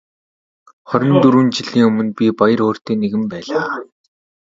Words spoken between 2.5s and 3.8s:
хөөртэй нэгэн байлаа.